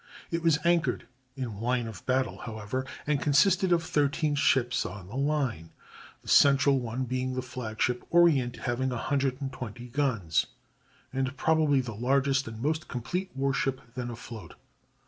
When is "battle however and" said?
2.07-3.21